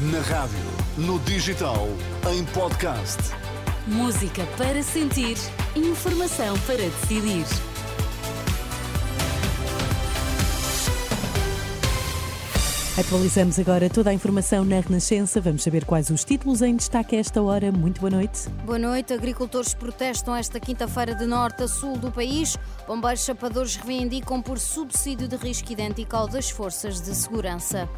[0.00, 0.60] Na rádio,
[0.96, 1.88] no digital,
[2.32, 3.18] em podcast.
[3.84, 5.36] Música para sentir,
[5.74, 7.44] informação para decidir.
[12.96, 15.40] Atualizamos agora toda a informação na Renascença.
[15.40, 17.72] Vamos saber quais os títulos em destaque a esta hora.
[17.72, 18.48] Muito boa noite.
[18.64, 19.12] Boa noite.
[19.12, 22.56] Agricultores protestam esta quinta-feira de norte a sul do país.
[22.86, 27.88] Bombeiros chapadores reivindicam por subsídio de risco idêntico ao das forças de segurança.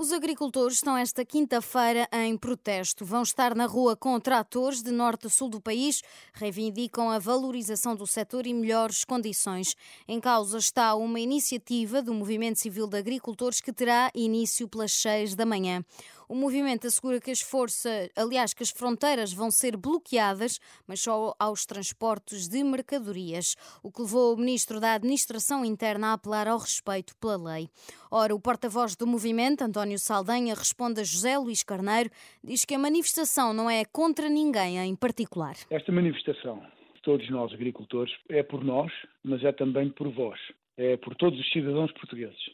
[0.00, 3.04] Os agricultores estão esta quinta-feira em protesto.
[3.04, 6.02] Vão estar na rua com tratores de norte a sul do país,
[6.34, 9.74] reivindicam a valorização do setor e melhores condições.
[10.06, 15.34] Em causa está uma iniciativa do Movimento Civil de Agricultores que terá início pelas seis
[15.34, 15.84] da manhã.
[16.28, 21.34] O movimento assegura que as forças, aliás, que as fronteiras vão ser bloqueadas, mas só
[21.38, 26.58] aos transportes de mercadorias, o que levou o ministro da Administração Interna a apelar ao
[26.58, 27.70] respeito pela lei.
[28.10, 32.10] Ora, o porta-voz do movimento, António Saldanha, responde a José Luís Carneiro,
[32.44, 35.56] diz que a manifestação não é contra ninguém em particular.
[35.70, 36.62] Esta manifestação,
[37.02, 38.92] todos nós agricultores, é por nós,
[39.24, 40.38] mas é também por vós,
[40.76, 42.50] é por todos os cidadãos portugueses.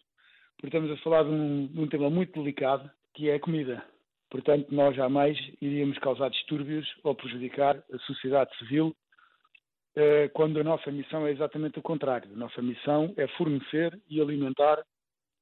[0.58, 3.82] Porque estamos a falar de um, de um tema muito delicado, que é a comida.
[4.30, 8.94] Portanto, nós jamais iríamos causar distúrbios ou prejudicar a sociedade civil,
[9.96, 12.32] eh, quando a nossa missão é exatamente o contrário.
[12.32, 14.84] A nossa missão é fornecer e alimentar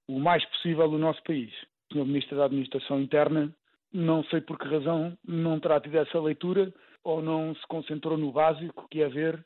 [0.07, 1.51] o mais possível o nosso país.
[1.91, 2.05] O Sr.
[2.05, 3.51] Ministro da Administração Interna,
[3.93, 8.31] não sei por que razão, não terá tido essa leitura ou não se concentrou no
[8.31, 9.43] básico, que é ver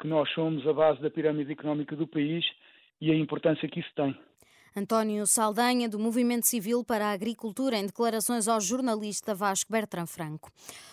[0.00, 2.44] que nós somos a base da pirâmide económica do país
[3.00, 4.16] e a importância que isso tem.
[4.76, 10.50] António Saldanha, do Movimento Civil para a Agricultura, em declarações ao jornalista Vasco Bertrand Franco.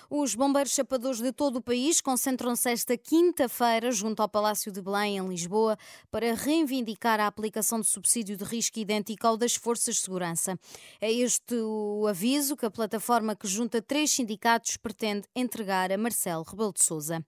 [0.07, 5.17] Os bombeiros chapadores de todo o país concentram-se esta quinta-feira junto ao Palácio de Belém,
[5.17, 5.75] em Lisboa,
[6.11, 10.59] para reivindicar a aplicação de subsídio de risco idêntico ao das forças de segurança.
[10.99, 16.43] É este o aviso que a plataforma que junta três sindicatos pretende entregar a Marcelo
[16.43, 17.25] Rebelo de Sousa.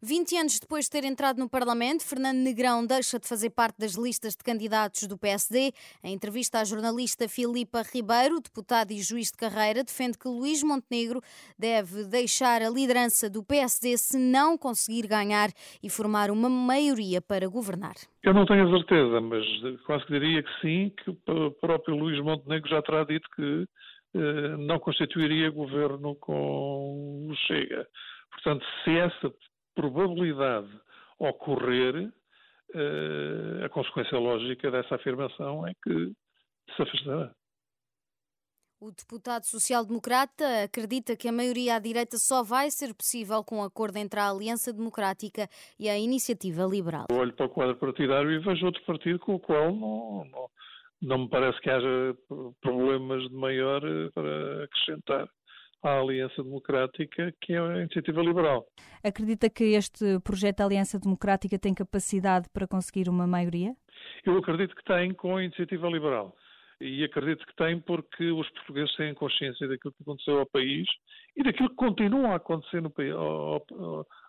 [0.00, 3.96] 20 anos depois de ter entrado no Parlamento, Fernando Negrão deixa de fazer parte das
[3.96, 5.72] listas de candidatos do PSD.
[6.04, 11.20] Em entrevista à jornalista Filipa Ribeiro, deputado e juiz de carreira, defende que Luís Montenegro
[11.58, 15.48] deve deixar a liderança do PSD se não conseguir ganhar
[15.82, 17.96] e formar uma maioria para governar.
[18.22, 19.44] Eu não tenho a certeza, mas
[19.84, 23.66] quase que diria que sim, que o próprio Luís Montenegro já terá dito que
[24.14, 27.84] eh, não constituiria governo com o Chega.
[28.30, 29.34] Portanto, se essa
[29.78, 30.68] probabilidade
[31.20, 32.12] ocorrer,
[32.74, 36.12] uh, a consequência lógica dessa afirmação é que
[36.74, 37.32] se afastará.
[38.80, 43.64] O deputado social-democrata acredita que a maioria à direita só vai ser possível com um
[43.64, 47.06] acordo entre a Aliança Democrática e a Iniciativa Liberal.
[47.10, 50.50] Eu olho para o quadro partidário e vejo outro partido com o qual não, não,
[51.02, 52.16] não me parece que haja
[52.60, 55.28] problemas de maior eh, para acrescentar
[55.82, 58.66] à Aliança Democrática, que é a Iniciativa Liberal.
[59.02, 63.74] Acredita que este projeto da Aliança Democrática tem capacidade para conseguir uma maioria?
[64.24, 66.34] Eu acredito que tem com a Iniciativa Liberal.
[66.80, 70.86] E acredito que tem porque os portugueses têm consciência daquilo que aconteceu ao país
[71.36, 72.92] e daquilo que continua a acontecer no,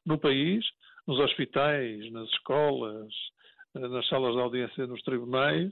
[0.06, 0.66] no país,
[1.08, 3.08] nos hospitais, nas escolas,
[3.76, 5.72] nas salas de audiência nos tribunais,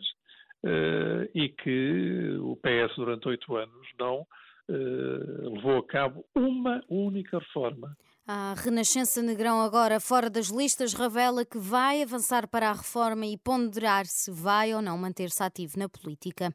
[0.63, 4.25] eh, e que o PS durante oito anos não
[4.69, 7.95] levou a cabo uma única reforma.
[8.29, 13.37] A Renascença Negrão, agora fora das listas, revela que vai avançar para a reforma e
[13.37, 16.53] ponderar se vai ou não manter-se ativo na política.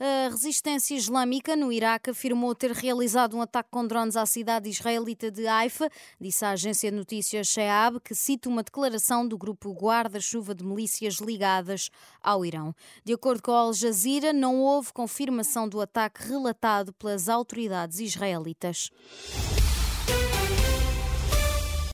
[0.00, 5.30] A resistência islâmica no Iraque afirmou ter realizado um ataque com drones à cidade israelita
[5.30, 5.88] de Haifa,
[6.20, 11.18] disse a agência de notícias Sheab, que cita uma declaração do grupo Guarda-Chuva de Milícias
[11.20, 12.74] ligadas ao Irão.
[13.04, 18.90] De acordo com a Al Jazeera, não houve confirmação do ataque relatado pelas autoridades israelitas.